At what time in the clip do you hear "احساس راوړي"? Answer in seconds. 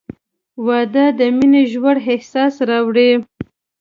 2.11-3.11